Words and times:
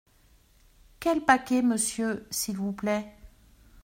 Quels 0.99 1.23
paquets, 1.25 1.61
monsieur, 1.61 2.25
s’il 2.31 2.57
vous 2.57 2.73
plaît? 2.73 3.13